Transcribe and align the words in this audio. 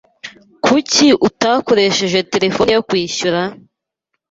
Kuki 0.65 1.05
utakoresheje 1.27 2.19
terefone 2.33 2.69
yo 2.75 2.81
kwishyura? 2.87 3.41